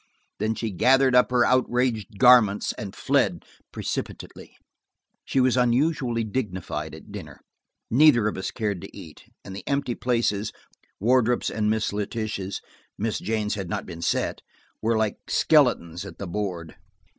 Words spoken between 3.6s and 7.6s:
precipitately. She was unusually dignified at dinner.